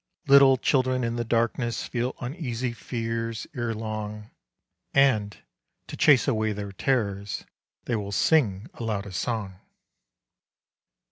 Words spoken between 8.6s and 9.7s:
aloud a song.